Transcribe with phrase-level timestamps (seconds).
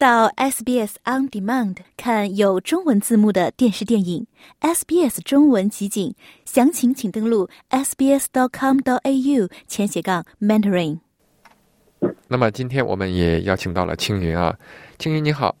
[0.00, 4.26] 到 SBS On Demand 看有中文字幕的电视电影
[4.62, 6.14] SBS 中文集锦，
[6.46, 11.00] 详情请登录 sbs.com.au 前斜杠 mentoring。
[12.28, 14.56] 那么今天我们也邀请到了青云啊，
[14.98, 15.54] 青云你好。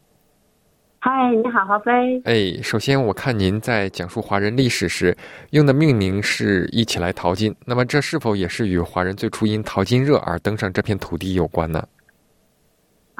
[1.00, 2.22] 嗨，你好，郝飞。
[2.24, 5.14] 哎，首先我看您在讲述华人历史时
[5.50, 11.86] 用的命名是一起来淘金，那么这是否也是与华人最初因淘金热而登上这片土地有关呢？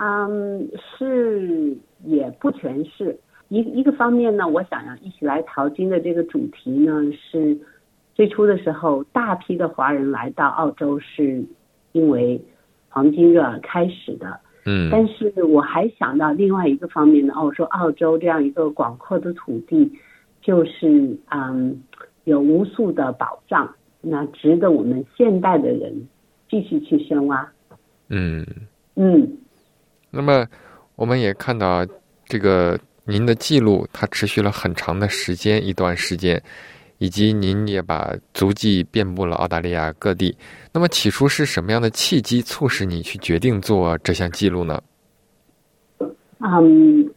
[0.03, 3.19] 嗯，是也不全是。
[3.51, 7.59] 一一个方面呢，我想要一起来淘金的这个主题呢，是
[8.15, 11.45] 最初的时候大批的华人来到澳洲，是
[11.93, 12.41] 因为
[12.89, 14.41] 黄金热而开始的。
[14.65, 19.93] 嗯，但是我还想到另外一个方面呢，哦，说澳洲这样一个广阔的土地，
[20.41, 21.83] 就是嗯，
[22.25, 26.09] 有无数的宝藏，那值得我们现代的人
[26.49, 27.53] 继续去深挖。
[28.09, 28.47] 嗯
[28.95, 29.37] 嗯。
[30.11, 30.47] 那么，
[30.97, 31.87] 我们也看到
[32.25, 36.43] 这个您的记录，它持续了很长的时间，一段时间，
[36.99, 40.37] 以及您也把足迹遍布了澳大利亚各地。
[40.73, 44.83] 那么，起初是什么样的契机促使你去决定做这项记录呢？
[46.41, 47.09] 嗯，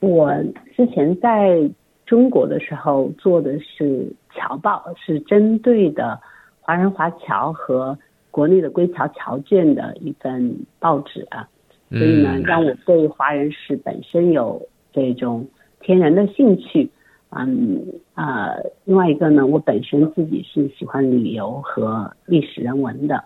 [0.00, 0.30] 我
[0.76, 1.58] 之前在
[2.04, 6.20] 中国的时候做的是侨报，是针对的
[6.60, 7.98] 华人华侨和
[8.30, 11.48] 国内的归侨侨眷的一份报纸啊。
[11.90, 15.48] 所以呢，让我对华人史本身有这种
[15.80, 16.90] 天然的兴趣。
[17.30, 23.22] 嗯啊，另外一个呢，我本身自己是喜欢旅游和历史人文的，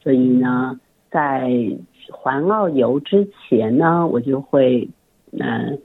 [0.00, 1.50] 所以呢，在
[2.10, 4.88] 环澳游之前呢，我就会
[5.38, 5.78] 嗯，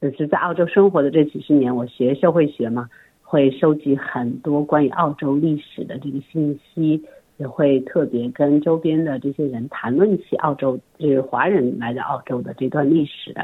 [0.00, 2.88] 就是在澳洲生活的这几十年，我学社会学嘛，
[3.22, 7.04] 会收集很多关于澳洲历史的这个信息。
[7.40, 13.34] 也会特别跟周边的这些人谈论起澳洲，就是华人来到澳洲的这段历史。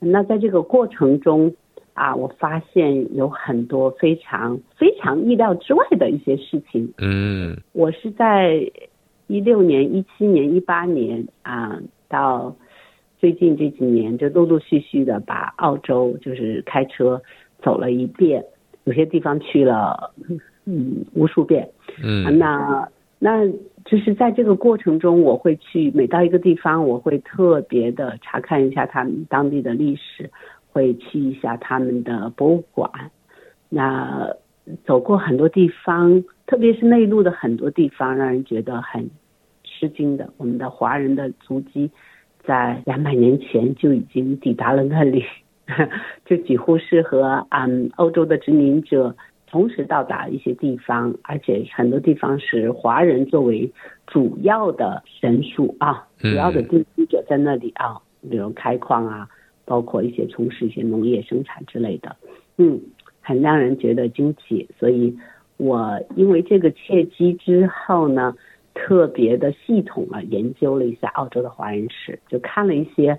[0.00, 1.54] 那在这个过程中
[1.94, 6.92] 啊，我发现有很多非常非常意料之外的一些事情。
[6.98, 8.68] 嗯，我是在
[9.28, 12.52] 一六年、一七年、一八年啊，到
[13.20, 17.22] 最近这几年，就陆陆续续的把澳洲就是开车
[17.62, 18.44] 走了一遍，
[18.82, 20.12] 有些地方去了
[20.64, 21.70] 嗯无数遍。
[22.02, 22.88] 嗯，那。
[23.20, 23.48] 那
[23.84, 30.30] 就是在这个过程中，我会去每到一个地方，我会特别的查看一下他们当地的历史，
[30.70, 33.10] 会去一下他们的博物馆。
[33.68, 34.32] 那
[34.84, 39.10] 走过很多地方，特别是内陆的很多地方，让人觉得很
[39.64, 40.32] 吃惊的。
[40.36, 41.90] 我们的华人的足迹
[42.44, 45.24] 在两百年前就已经抵达了那里，
[46.24, 49.16] 就几乎是和嗯欧洲的殖民者。
[49.50, 53.70] 同时到达一些地方，而且很多地方是华人作为
[54.06, 57.96] 主要的神树啊，主要的定居者在那里啊，
[58.30, 59.28] 比如开矿啊，
[59.64, 62.14] 包括一些从事一些农业生产之类的，
[62.58, 62.78] 嗯，
[63.22, 64.68] 很让人觉得惊奇。
[64.78, 65.16] 所以
[65.56, 68.34] 我因为这个契机之后呢，
[68.74, 73.18] 特别的系统了研究了一下澳洲的华人史，就看了一些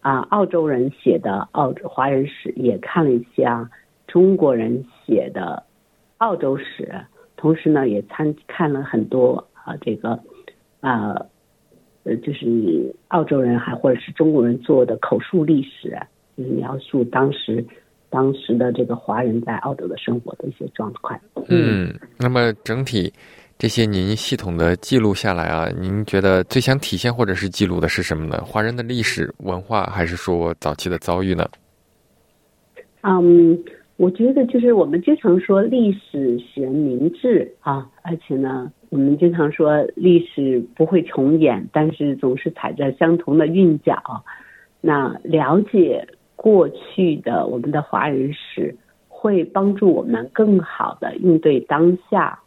[0.00, 3.68] 啊澳洲人写的澳洲华人史，也看了一些啊。
[4.06, 5.62] 中国人写的
[6.18, 6.94] 澳洲史，
[7.36, 10.18] 同时呢也参看了很多啊这个
[10.80, 11.14] 啊
[12.04, 15.98] 呃就是澳洲人还或者是中国人做的口述历史，
[16.36, 17.64] 就是描述当时
[18.08, 21.18] 当时的这个华人在澳洲的生活的一些状况。
[21.48, 23.12] 嗯，那么整体
[23.58, 28.42] 这些您系统的记录下来啊，您觉得最想体现或者是记录的是什么呢？
[28.46, 31.46] 华人的历史文化，还是说早期的遭遇呢？
[33.02, 33.58] 嗯。
[33.96, 44.22] 我觉得就是我们经常说历史使人明智啊，而且呢，我们经常说历史不会重演，但是总是踩着相同的韵脚。
[44.82, 48.76] 那了解过去的我们的华人史，
[49.08, 52.38] 会帮助我们更好的应对当下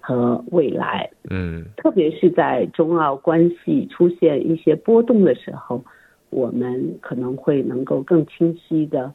[0.00, 1.10] 和未来。
[1.28, 5.84] 嗯，特别是在中澳关系出现一些波动的时候，
[6.30, 9.12] 我们可能会能够更清晰的。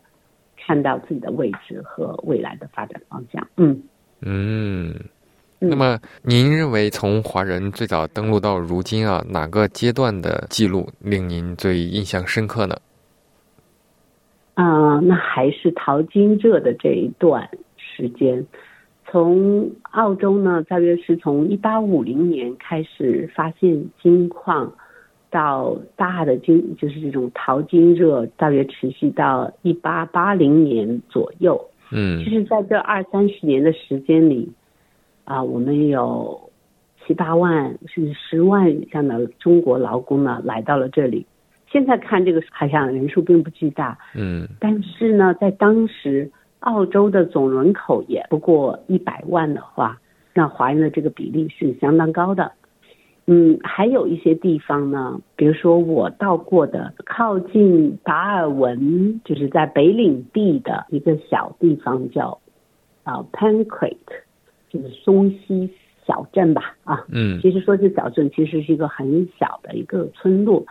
[0.66, 3.48] 看到自己的位置和未来的发展方向。
[3.58, 3.84] 嗯
[4.22, 4.94] 嗯，
[5.60, 12.76] 那么您认为从华人最早登陆到如今啊，哪个阶段的记录令您最印象深刻呢？
[14.54, 18.46] 啊，那还是淘金热的这一段时间。
[19.10, 24.74] 从澳洲呢，大约是从一八五零年开始发现金矿。
[25.34, 31.60] 到大的金就是这种淘金热，大约持续到一八八零年左右。
[31.92, 34.52] 嗯，就是在这二三十年的时间里，
[35.26, 36.40] 啊，我们有
[37.02, 41.26] 七八万甚至十万以上的中国劳工呢来到了这里，
[41.72, 50.00] 现在看这个好像人数并不巨大，嗯但是呢，在当时澳洲的总人口也不过一百万的话，
[50.34, 52.52] 那华人的这个比例是相当高的。
[53.26, 62.38] 嗯，还有一些地方呢，比如说我到过的靠近达尔文，就是在北领地的一个小地方叫
[63.04, 63.96] 啊 Pancrate，
[64.70, 65.70] 就是松溪
[66.06, 70.66] 小镇吧啊，嗯其实说是小镇，其实是一个很小的一个村落。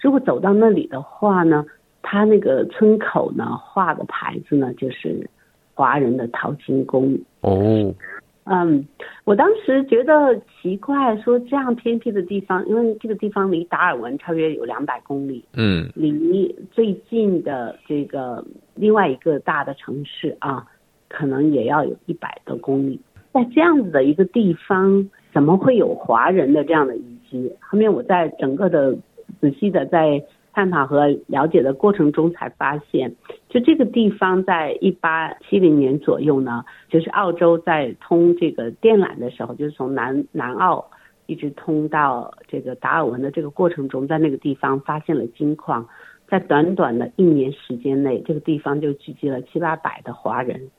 [0.00, 1.64] 如果走到那里的话呢，
[2.02, 5.30] 它那个村口呢画的牌子呢就是
[5.74, 7.16] 华人的淘金宫。
[7.42, 7.94] 哦，
[8.44, 8.84] 嗯，
[9.24, 18.44] 我当时觉得奇怪，说这样偏僻的地方，因为这个地方离达尔文超约有两百公里，嗯离最近的这个
[18.74, 20.66] 另外一个大的城市啊，
[21.08, 23.00] 可能也要有一百多公里。
[23.32, 27.50] 在这样子的一个地方，怎么会有华人的这样的遗迹？
[27.60, 28.92] 后面我在整个的
[29.40, 30.22] 仔细的在
[30.52, 33.14] 探讨和了解的过程中，才发现，
[33.48, 40.90] 就这个地方在一八七零年左右呢，就是澳洲在通这个电缆的时候，就是从南南澳
[41.26, 45.88] 一直通到这个达尔文的这个过程中，在那个地方发现了金矿，
[46.28, 50.70] 在短短的一年时间内，这个地方就聚集了七八百的华人。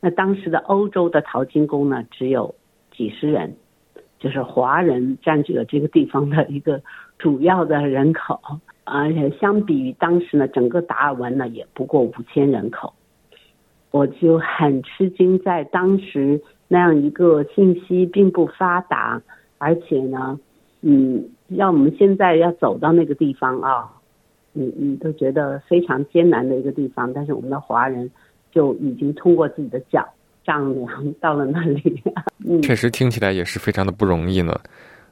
[0.00, 2.54] 那当时的欧洲的淘金工呢，只有
[2.92, 3.56] 几十人，
[4.20, 6.80] 就是华人占据了这个地方的一个
[7.18, 8.38] 主要的人口，
[8.86, 12.94] 而且相比于当时呢，整个达尔文呢也不过五千人口。
[13.90, 19.20] 我就很吃惊，在当时那样一个信息并不发达，
[19.58, 20.38] 而且呢，
[20.82, 23.90] 嗯，让我们现在要走到那个地方啊，
[24.52, 28.10] 你你都觉得非常艰难的一个地方，但是我们的华人
[28.52, 30.06] 就已经通过自己的脚
[30.44, 32.02] 丈量到了那里，
[32.46, 34.58] 嗯，确实听起来也是非常的不容易呢。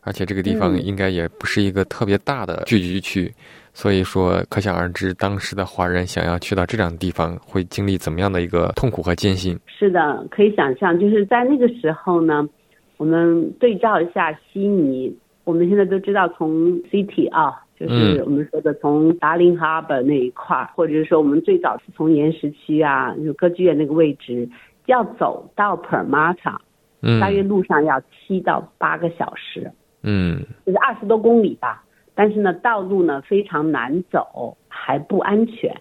[0.06, 3.32] 而且这个地方嗯应该也不是一个特别大的聚集区，
[3.74, 9.58] 所以说可想而知，当时的华人想要去到这样的地方，会经历怎么样的一个痛苦和艰辛。
[9.66, 12.48] 是的，可以想象，就是在那个时候呢，
[12.96, 16.50] 我们对照一下悉尼，我们现在都知道从
[16.84, 24.48] City 啊，就是我们说的从达林 Harbour 那一块儿，或者是说我们最早是从岩石区啊，就歌剧院那个位置，
[24.86, 26.56] 要走到 Permata，
[27.02, 29.68] 嗯大约路上要七到八个小时。
[30.04, 31.82] 嗯就是二十多公里吧。
[32.14, 35.74] 但是呢，道路呢非常难走，还不安全。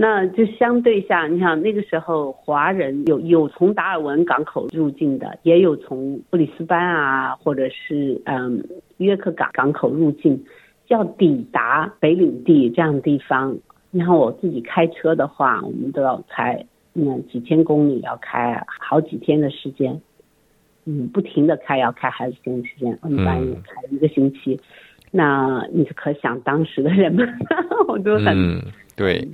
[0.00, 8.62] 那就相对下，你想那个时候华人有有从达尔文港口入境的，也有从布里斯班啊，或者是嗯
[8.98, 10.44] 约克港港口入境，
[10.86, 13.58] 要抵达北领地这样的地方。
[13.90, 16.64] 你看我自己开车的话，我们都要开
[16.94, 20.00] 嗯几千公里，要开好几天的时间。
[20.84, 24.60] 嗯，不停的开要开好几天的时间，一般嗯开一个星期。
[25.10, 27.28] 那你可想当时的人们，
[27.88, 28.26] 我都很。
[28.28, 28.62] 嗯，
[28.96, 29.28] 对。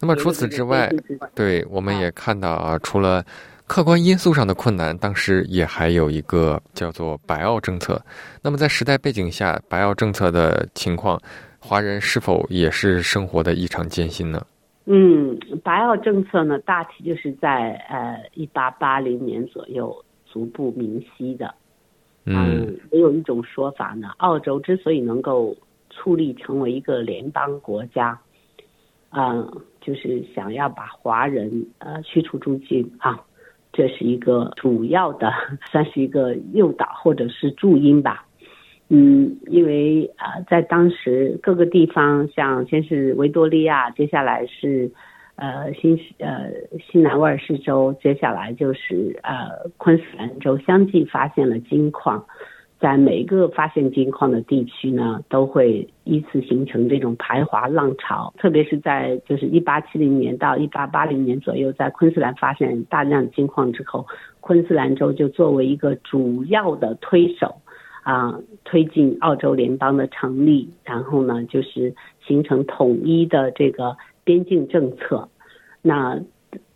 [0.00, 3.24] 那么除此之外，除此之外对我们也看到啊，除了
[3.66, 8.00] 客观因素上的困难，当时也还有一个叫做白澳政策。
[8.42, 11.20] 那么在时代背景下，白澳政策的情况，
[11.58, 14.46] 华人是否也是生活的异常艰辛呢？
[14.86, 19.94] 嗯，白澳政策呢，大体就是在呃一八八零年左右
[20.32, 21.52] 逐步明晰的。
[22.28, 25.56] 嗯也有一种说法呢，澳洲之所以能够
[25.90, 28.18] 矗立成为一个联邦国家，
[29.10, 29.50] 嗯、
[29.80, 33.24] 就是想要把华人呃驱除出境啊，
[33.72, 35.32] 这是一个主要的，
[35.70, 38.26] 算是一个诱导或者是注因吧。
[38.90, 44.90] 嗯，因为啊、呃在当时各个地方，像先是维多利亚，接下来是
[45.38, 52.24] 呃新西呃西南威尔士州，接下来就是呃昆士兰州，相继发现了金矿。
[52.78, 64.06] 在每一个发现金矿的地区呢，都会依次形成这种排华浪潮，特别是在就是一八七零年到一八八零年左右，在昆士兰发现大量金矿之后，
[64.40, 67.56] 昆士兰州就作为一个主要的推手。
[68.04, 71.94] 啊，推进澳洲联邦的成立，然后呢，就是
[72.26, 75.30] 形成统一的这个边境政策。
[75.80, 76.20] 那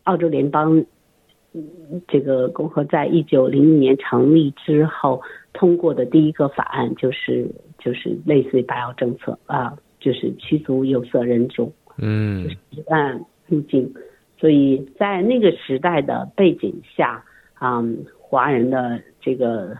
[0.05, 0.87] 澳洲联邦
[1.53, 5.21] 嗯这个共和在一九零一年成立之后
[5.53, 7.47] 通过的第一个法案就是
[7.79, 11.71] 就是类似于白澳政策啊，就是驱逐有色人种。
[11.99, 12.49] 嗯
[12.89, 13.93] 岸入境，
[14.39, 17.23] 所以在那个时代的背景下，
[17.61, 19.77] 嗯，华人的这个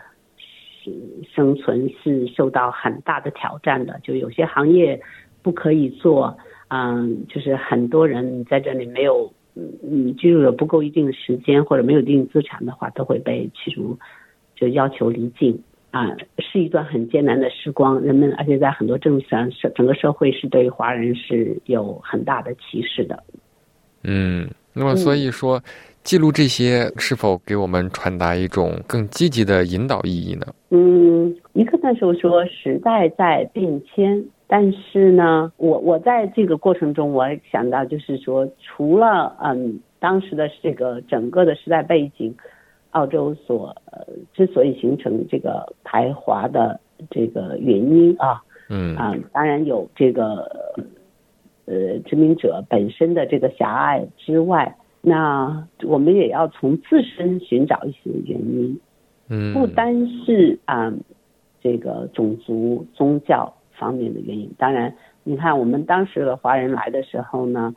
[1.35, 5.01] 生存是受到很大的挑战的，就有些行业
[5.41, 6.37] 不可以做，
[6.75, 13.99] 嗯，就是很多人在这里没有，嗯，你居住了不够一定的时间或者没有一定资产的话，都会被驱逐，
[14.57, 15.63] 就要求离境。
[15.91, 16.07] 啊，
[16.39, 18.01] 是一段很艰难的时光。
[18.01, 23.23] 人们而且在很多政治上，社整个社会是对华人是有很大的歧视的。
[24.03, 25.63] 嗯，那么所以说，
[26.03, 30.47] 记录这些是否给我们传达一种更积极的引导意义呢？
[30.71, 34.25] 嗯，一个那时候说时代在变迁，
[34.55, 42.35] 但是呢，我我在这个过程中，我想到就是说，除了嗯当时的这个整个的时代背景，
[42.91, 46.79] 澳洲所呃之所以形成这个排华的
[47.11, 50.47] 这个原因啊，嗯啊，当然有这个
[51.65, 58.79] 呃殖民者本身的这个狭隘之外，那我们也要从自身寻找一些原因。
[59.31, 60.93] 嗯，不单是啊、
[61.63, 64.51] 这个种族、宗教方面的原因。
[64.59, 67.75] 当然，你看我们当时的华人来的时候呢，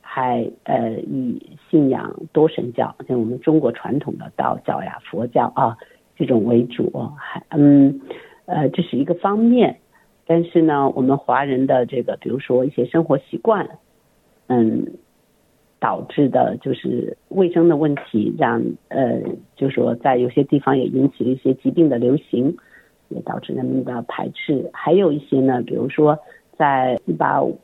[0.00, 5.76] 还呃以信仰多神教，像我们中国传统的道教呀、佛教啊
[6.16, 8.00] 这种为主，还嗯
[8.46, 9.78] 呃这是一个方面。
[10.26, 13.68] 但是呢，我们华人的这个，比如说一些生活习惯，
[14.46, 14.86] 嗯，
[15.78, 19.20] 导致的就是卫生的问题，让呃，
[19.54, 22.56] 就说在有些地方也引起了一些疾病的流行，
[23.14, 24.68] 也导致人们的排斥。
[24.72, 26.18] 还有一些呢，比如说
[26.58, 27.58] 在一八五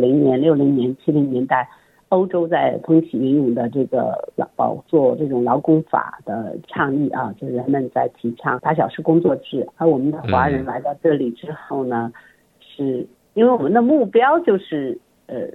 [0.00, 1.68] 零年、六零年、七零年代，
[2.08, 10.66] 欧洲在风起云涌的这个劳保做这种劳工法的倡议啊，就是人们在提倡八小时工作制，而我们的华人嗯。
[10.66, 12.12] 来到这里之后呢，
[12.60, 15.48] 是因为我们的目标就是呃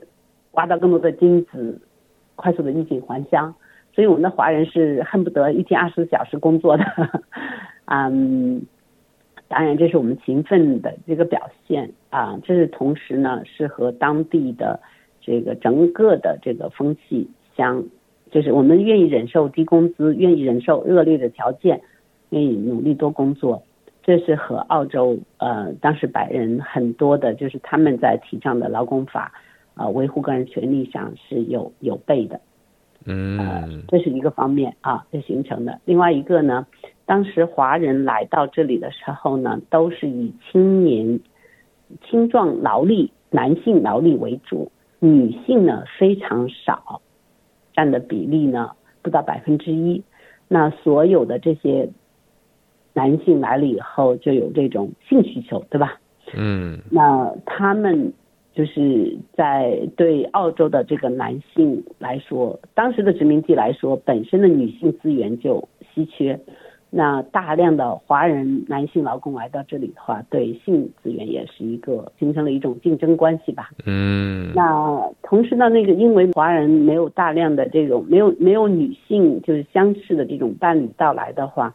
[0.51, 1.79] 挖到更多的金子，
[2.35, 3.53] 快速的衣锦还乡，
[3.93, 6.83] 所以我们的华人是恨不得一天二十四小时工作的，
[7.85, 8.61] 嗯，
[9.49, 14.79] 当然这是我们勤奋的这个表现啊，这是同时呢是和当地的
[15.19, 17.83] 这个整个的这个风气相，
[18.31, 21.81] 就是我们愿意忍受低工资，愿意忍受恶劣的条件，
[22.29, 23.61] 愿意努力多工作，
[24.03, 29.33] 这是和澳洲呃当时白人很多的，就是他们在提倡的劳工法。
[29.75, 32.35] 啊，维护个人权利上是有有悖的，
[33.05, 35.79] 呃嗯，这是一个方面啊，这形成的。
[35.85, 36.67] 另外一个呢，
[37.09, 41.19] 当时华人来到这里的时候呢，都是以青年、
[42.07, 47.01] 青壮劳力、男性劳力为主，女性呢非常少，
[47.73, 50.03] 占的比例呢不到百分之一。
[50.47, 51.89] 那所有的这些
[52.93, 55.99] 男性来了以后，就有这种性需求，对吧？
[56.35, 58.13] 嗯那他们
[58.53, 66.39] 就是在对澳洲的这个男性来说，当时的殖民地来说，本身的女性资源就稀缺，
[66.91, 73.69] 那大量的华人男性劳工来到这里的话，对性资源也是一个形成了一种竞争关系吧。
[73.85, 81.71] 嗯那同时呢，那个因为华人没有大量的这种没有没有女性就是相似的这种伴侣到来的话，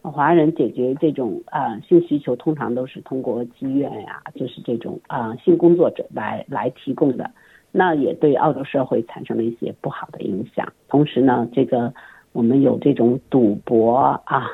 [0.00, 7.30] 华人解决这种啊、性需求通常都是通过妓院呀、就是这种啊、性工作者来来提供的，
[7.72, 10.72] 那也对澳洲社会产生了一些不好的影响。
[10.88, 11.92] 同时呢，这个
[12.36, 14.46] 我们有这种赌博啊，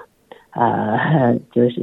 [0.50, 1.80] 呃， 就是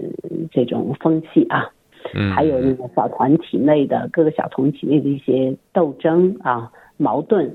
[0.00, 0.08] 呃
[0.50, 1.70] 这种风气啊，
[2.14, 7.54] 嗯，还有那个小团体内的各个小团体内的一些斗争啊、矛盾，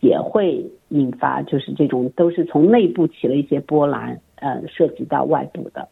[0.00, 5.86] 也会引发就是这种都是从内部起了一些波澜，呃，涉及到外部的。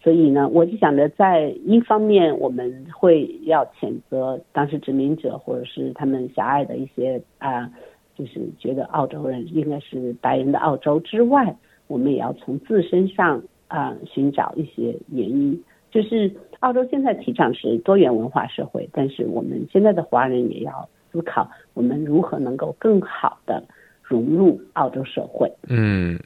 [0.00, 7.70] 所以呢，我就想着，在一方面我们会要谴责当时殖民者或者是他们狭隘的一些啊、
[8.18, 11.56] 就是觉得澳洲人应该是白人的澳洲之外，
[11.86, 15.62] 我们也要从自身上啊、寻找一些原因。
[15.92, 23.62] 就是澳洲现在提倡是多元文化社会，但是我们现在的华人也要思考，我们如何能够更好的
[24.02, 25.50] 融入澳洲社会。
[25.68, 26.18] 嗯，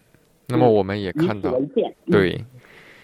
[0.48, 1.60] 那么我们也看到
[2.06, 2.40] 对。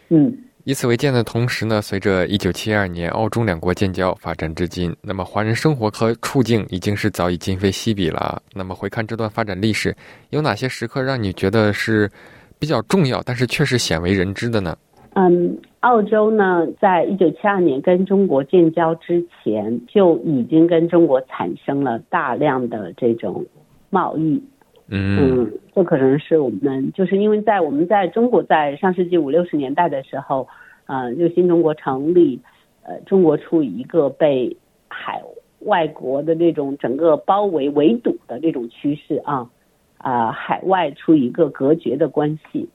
[0.09, 8.43] 嗯以此为鉴的同时呢，随着1972年澳中两国建交发展至今，那么华人生活和处境已经是早已今非昔比了。
[8.55, 9.97] 那么回看这段发展历史，
[10.29, 12.11] 有哪些时刻让你觉得是
[12.59, 14.77] 比较重要，但是却是鲜为人知的呢？
[15.15, 23.45] 嗯，澳洲呢，在一九七二年跟中国建交之前，就已经跟中国产生了大量的这种
[23.89, 24.43] 贸易。
[24.91, 30.49] 嗯嗯，这可能是我们就是因为在我们在中国在上世纪五六十年代的时候，
[30.87, 32.41] 呃，就新中国成立，
[32.83, 34.57] 呃，中国处于一个被
[34.89, 35.23] 海
[35.61, 39.51] 外国的这种整个包围围堵的这种趋势啊，
[39.99, 42.69] 啊、海外处于一个隔绝的关系。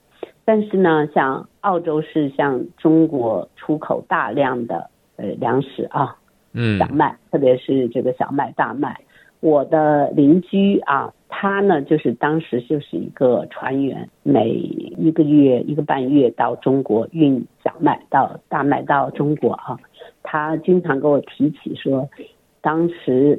[0.45, 6.15] 但是呢，像澳洲是向中国出口大量的呃粮食啊，
[6.51, 8.99] 嗯小麦，特别是这个小麦、大麦，
[9.43, 19.77] 我的邻居啊，他呢就是当时就是一个船员，每一个月一个半月到中国运小麦到大麦到中国啊，
[20.23, 22.09] 他经常跟我提起说，
[22.61, 23.37] 当时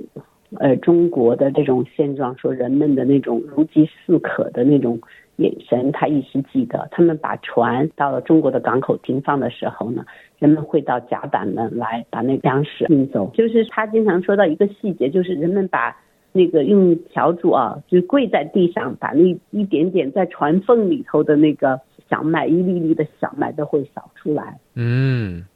[0.59, 5.01] 呃中国的这种现状，说人们的那种如饥似渴的那种
[5.37, 6.87] 眼神，他一直记得。
[6.91, 10.05] 他们把船到了中国的港口停放的时候呢，
[10.45, 13.31] 人们会到甲板们来把那粮食运走。
[13.33, 15.97] 就是他经常说到一个细节，就是人们把
[16.33, 24.61] 那个用笤帚啊，就跪在地上，把那一点点在船缝里头的那个小麦，一粒粒的小麦都会扫出来。
[24.75, 25.47] 嗯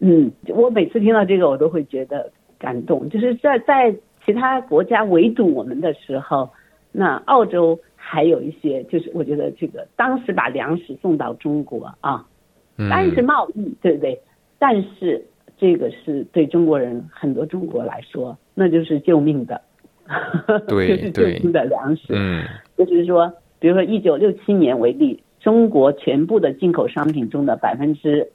[0.00, 3.08] 嗯，我每次听到这个，我都会觉得感动。
[3.08, 3.96] 就是在在
[4.26, 6.50] 其他国家围堵我们的时候，
[6.92, 12.26] 那澳洲还有一些，就是我觉得这个当时把粮食送到中国啊，
[12.76, 14.20] 嗯，当然是贸易，对不对？
[14.66, 15.22] 但是
[15.58, 19.60] 这个是对中国人很多中国来说，那就是救命的，
[20.66, 22.14] 对 就是救对命的粮食。
[22.16, 22.42] 嗯
[22.78, 28.26] 就是说，比如说一九六七年为例，中国全部的进口商品中的百分之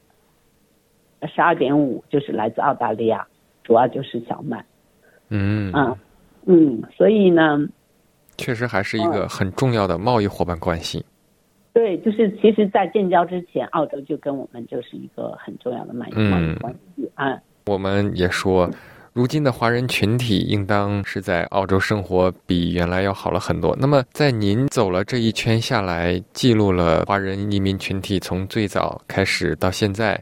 [1.34, 3.26] 十二点五就是来自澳大利亚，
[3.64, 4.64] 主要就是小麦。
[5.30, 5.98] 嗯，嗯
[6.46, 7.58] 嗯，所以呢，
[8.38, 11.04] 确实还是一个很重要的贸易伙伴关系。
[11.80, 16.12] 对，就是其实，在建交之前，澳洲就跟我们就是一个很重要的贸易
[16.60, 17.40] 关系啊。
[17.68, 18.70] 我们也说，
[19.14, 23.74] 如今的华人群体应当是在澳洲生活比原来要好了很多。
[23.80, 30.22] 那么，在您走了这一圈下来，记录了华人移民群体从最早开始到现在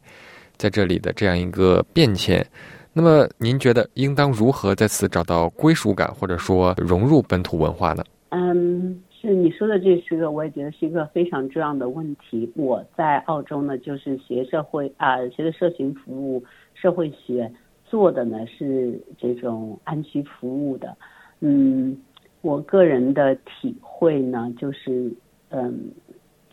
[0.58, 2.46] 在这里的这样一个变迁。
[2.94, 8.04] 那么，您觉得应当如何在此找到归属感，或者说融入本土文化呢？
[8.30, 12.52] 嗯，是你说的，这是个我也觉得是一个非常重要的问题。
[12.56, 16.44] 我在澳洲呢，就是学社会啊、学的社群服务、
[16.76, 17.52] 社会学，
[17.84, 20.96] 做的呢是这种安居服务的。
[21.40, 21.98] 嗯，
[22.42, 25.12] 我个人的体会呢，就是
[25.50, 25.92] 嗯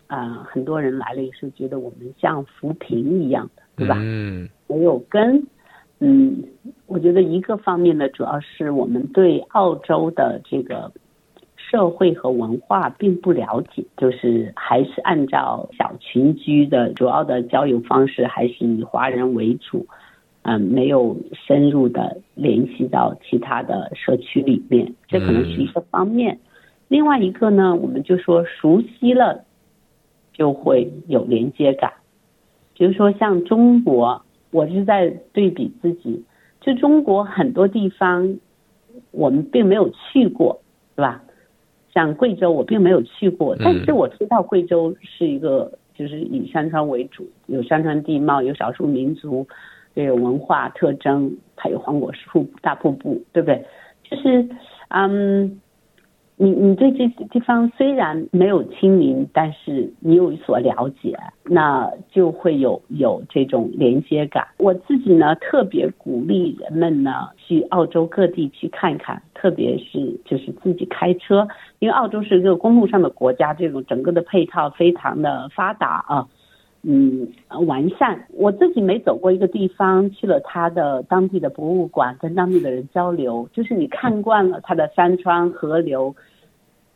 [0.07, 3.95] 啊、很多人来了也是觉得我们像扶贫一样的，对吧？
[3.99, 5.45] 嗯没有根。
[5.99, 6.43] 嗯，
[6.87, 10.91] 我觉得一个方面呢，主要是我们对澳洲的这个
[11.69, 19.85] 社会和文化并不了解，就是还是按照小群居的主要的交友方式，还是以华人为主。
[20.47, 26.37] 嗯，没有深入的联系到其他的社区里面，这可能是一个方面。
[26.87, 29.43] 另外一个呢，我们就说熟悉了，
[30.33, 31.91] 就会有连接感。
[32.75, 36.23] 比如说像中国，我是在对比自己，
[36.61, 38.37] 就中国很多地方
[39.09, 40.61] 我们并没有去过，
[40.95, 41.23] 是吧？
[41.95, 49.47] 像贵州我并没有去过，但是我知道贵州是一个就是以山川为主，有山川地貌，有少数民族，
[49.95, 53.65] 也有文化特征，还有黄果树大瀑布，对不对？
[54.03, 54.47] 就是
[54.89, 55.59] 嗯。
[56.37, 64.45] 你你对这些地方虽然没有亲临，但是你有所了解，那就会有有这种连接感。
[64.57, 71.47] 我自己呢，特别鼓励人们呢去澳洲各地去看看，特别是就是自己开车，
[71.79, 76.27] 因为澳洲是一个公路上的国家，这种整个的配套非常的发达啊。
[76.87, 77.27] 嗯，
[77.65, 78.27] 完善。
[78.29, 86.15] 我自己没走过一个地方，去了他的当地的博物馆，跟当地的人交流，就是你看惯了他的山川河流，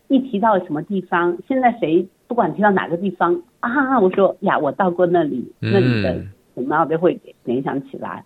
[0.08, 6.24] 一提到什么地方，现在谁不管提到哪个地方啊，我说呀，我到过那里，那里的
[6.54, 8.24] 什么都会联想起来。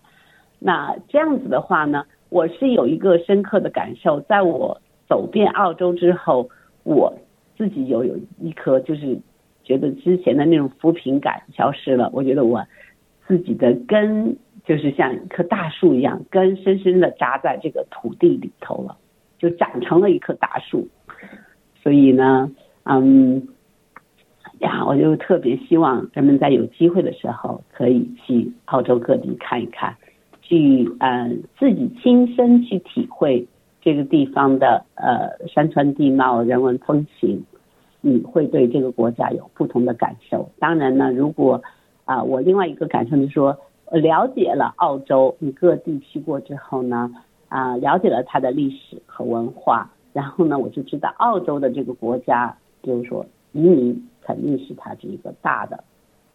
[0.58, 6.50] 那这样子的话呢，我是有一个深刻的感受，在我走遍澳洲之后，
[6.82, 7.14] 我
[7.56, 9.18] 自己有有一颗就是。
[9.64, 12.64] 觉得之前的那种扶贫感消失了，我觉得我
[13.26, 18.96] 自己的根就是像一棵大树一样，根深深的扎在这个土地里头了，
[19.38, 20.86] 就长成了一棵大树。
[21.82, 22.50] 所以呢，
[22.84, 23.48] 嗯，
[24.60, 29.96] 呀，我就特别希望人们在有机会的时候可以去澳洲各地看一看，
[30.40, 33.46] 去呃自己亲身去体会
[33.80, 37.44] 这个地方的呃山川地貌、人文风情。
[38.06, 40.50] 你会对这个国家有不同的感受。
[40.58, 41.62] 当然呢，如果
[42.04, 43.56] 啊，我另外一个感受就是说，
[43.90, 47.10] 了解了澳洲，你各地去过之后呢，
[47.48, 55.82] 啊，了解了它的历史和文化，然后呢，我就知道澳洲的这个国家，就是说移民肯定是它这一个大的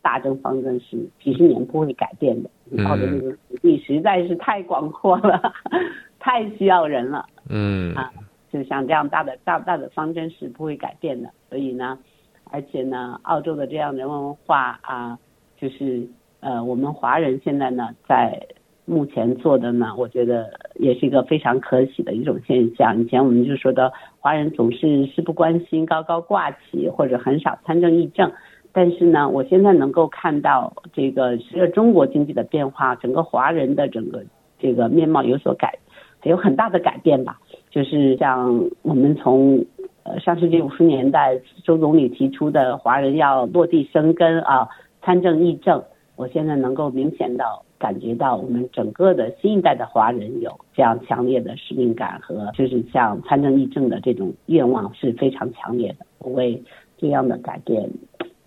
[0.01, 2.49] 大政方针是几十年不会改变的。
[2.84, 5.53] 澳洲这个土地实在是太广阔了，
[6.17, 7.27] 太需要人了。
[7.47, 8.12] 嗯啊。
[8.52, 11.98] 就像这样大的大大的方针是不会改变的，所以呢，
[12.46, 15.20] 而且呢，澳洲的这样人文文化啊，
[15.58, 16.08] 就是
[16.40, 18.48] 呃，我们华人现在呢，在
[18.86, 23.00] 目前做的呢，我觉得也是一个非常可喜的一种现象。
[23.00, 28.32] 以前我们就说的华人总是事不关心、高高挂起，或者很少参政议政。
[28.72, 34.24] 但是呢，我现在能够看到这个随着中国经济的变化，整个华人的整个
[34.58, 35.78] 这个面貌有所改，
[36.24, 37.40] 有很大的改变吧。
[37.69, 39.63] 就是像我们从
[40.03, 44.67] 呃上世纪五十年代周总理提出的华人要落地生根啊，
[45.01, 45.84] 参政议政，
[46.15, 56.05] 我现在能够明显到感觉到我们整个的新一代的华人有这样强烈的使命感和就是像参政议政的这种愿望是非常强烈的。
[56.19, 56.62] 我为
[56.97, 57.89] 这样的改变。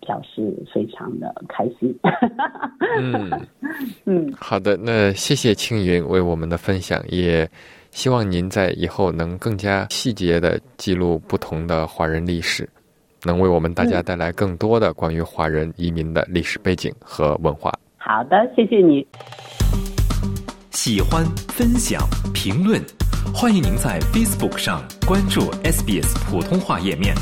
[0.05, 1.97] 表示非常的开心。
[2.99, 3.31] 嗯
[4.03, 7.49] 嗯，好的，那谢谢青云为我们的分享，也
[7.93, 12.67] 希望您在以后能更加细节的记录不同的华人历史，
[13.23, 17.71] 能为我们大家带来更多的关于华人移民的历史背景和文化。
[17.97, 19.05] 好的，谢谢你。
[20.71, 22.01] 喜欢、分享、
[22.33, 22.81] 评论，
[23.33, 27.15] 欢迎您在 Facebook 上关注 SBS 普通话页面。